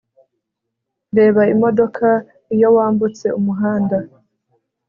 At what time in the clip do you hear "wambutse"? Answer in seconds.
2.75-3.27